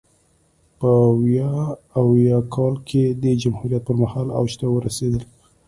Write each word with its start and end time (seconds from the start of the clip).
په 0.79 0.91
ویا 1.21 1.53
اویا 2.01 2.37
کال 2.55 2.75
کې 2.87 3.03
د 3.23 3.25
جمهوریت 3.41 3.81
پرمهال 3.87 4.27
اوج 4.37 4.51
ته 4.59 4.65
ورسېدل. 4.69 5.23